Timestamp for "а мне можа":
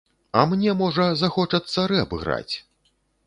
0.39-1.05